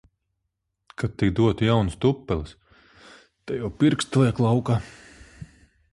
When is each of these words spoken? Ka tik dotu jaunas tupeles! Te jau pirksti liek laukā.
Ka 0.97 1.05
tik 1.17 1.29
dotu 1.35 1.67
jaunas 1.67 1.99
tupeles! 2.01 2.51
Te 3.45 3.51
jau 3.61 3.71
pirksti 3.79 4.15
liek 4.25 4.37
laukā. 4.47 4.75